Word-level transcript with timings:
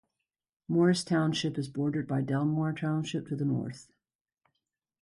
Morris 0.67 1.03
Township 1.03 1.59
is 1.59 1.69
bordered 1.69 2.07
by 2.07 2.21
Delmar 2.21 2.73
Township 2.73 3.27
to 3.27 3.35
the 3.35 3.45
north. 3.45 3.91